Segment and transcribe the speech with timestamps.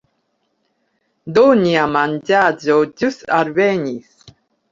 [1.35, 4.27] Do, nia manĝaĵo ĵus alvenis